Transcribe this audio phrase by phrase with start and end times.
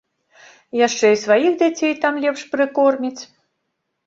[0.87, 3.15] Яшчэ і сваіх дзяцей там лепш прыкорміць.